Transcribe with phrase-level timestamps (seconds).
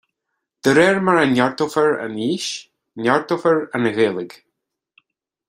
[0.67, 2.47] De réir mar a neartófar an fhís,
[3.05, 4.43] neartófar an Ghaeilge